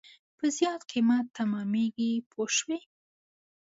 [0.37, 2.79] په زیات قیمت تمامېږي پوه شوې!.